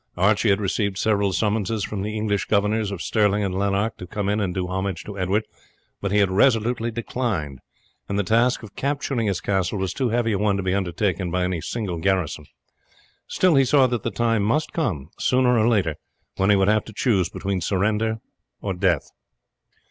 [0.17, 4.29] Archie had received several summonses from the English governors of Stirling and Lanark to come
[4.29, 5.45] in and do homage to Edward,
[6.01, 7.59] but he had resolutely declined,
[8.09, 11.29] and the task of capturing his castle was too heavy a one to be undertaken
[11.29, 12.45] by any single garrison;
[13.27, 15.93] still he saw that the time must come, sooner or later,
[16.35, 18.19] when he would have to choose between surrender
[18.63, 19.11] and death.